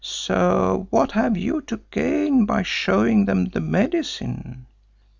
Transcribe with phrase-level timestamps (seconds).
[0.03, 4.65] So what have you to gain by showing them the medicine?